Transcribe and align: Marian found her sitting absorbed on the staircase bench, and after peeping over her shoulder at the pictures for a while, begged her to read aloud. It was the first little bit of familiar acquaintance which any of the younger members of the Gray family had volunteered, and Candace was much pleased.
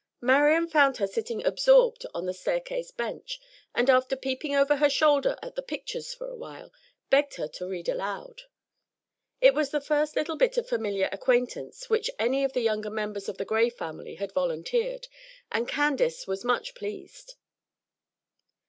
Marian 0.19 0.67
found 0.67 0.97
her 0.97 1.05
sitting 1.05 1.45
absorbed 1.45 2.07
on 2.11 2.25
the 2.25 2.33
staircase 2.33 2.89
bench, 2.89 3.39
and 3.75 3.87
after 3.87 4.15
peeping 4.15 4.55
over 4.55 4.77
her 4.77 4.89
shoulder 4.89 5.37
at 5.43 5.53
the 5.53 5.61
pictures 5.61 6.11
for 6.11 6.25
a 6.27 6.35
while, 6.35 6.73
begged 7.11 7.35
her 7.35 7.47
to 7.49 7.67
read 7.67 7.87
aloud. 7.87 8.41
It 9.41 9.53
was 9.53 9.69
the 9.69 9.79
first 9.79 10.15
little 10.15 10.37
bit 10.37 10.57
of 10.57 10.67
familiar 10.67 11.07
acquaintance 11.11 11.87
which 11.87 12.09
any 12.17 12.43
of 12.43 12.53
the 12.53 12.61
younger 12.61 12.89
members 12.89 13.29
of 13.29 13.37
the 13.37 13.45
Gray 13.45 13.69
family 13.69 14.15
had 14.15 14.31
volunteered, 14.31 15.07
and 15.51 15.67
Candace 15.67 16.25
was 16.25 16.43
much 16.43 16.73
pleased. 16.73 17.35